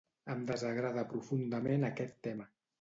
Em 0.35 0.39
desagrada 0.51 1.05
profundament 1.13 1.89
aquest 1.93 2.21
tema. 2.29 2.53